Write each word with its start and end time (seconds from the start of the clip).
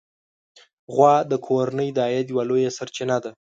غوا 0.93 1.15
د 1.31 1.33
کورنۍ 1.47 1.89
د 1.93 1.97
عاید 2.05 2.27
یوه 2.31 2.43
لویه 2.49 2.71
سرچینه 2.77 3.17
ده. 3.23 3.31